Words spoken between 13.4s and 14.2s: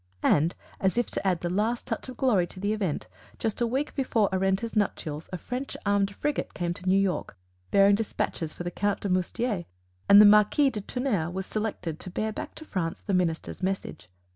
Message.